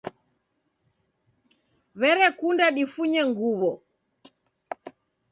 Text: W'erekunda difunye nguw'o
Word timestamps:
W'erekunda 1.99 2.65
difunye 2.75 3.21
nguw'o 3.29 3.71